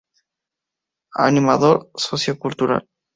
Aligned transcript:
Animador 1.25 1.91
Sociocultural. 1.95 2.87